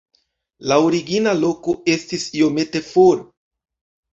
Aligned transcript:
La 0.71 0.77
origina 0.85 1.35
loko 1.43 1.75
estis 1.97 2.27
iomete 2.41 2.85
for. 2.89 3.25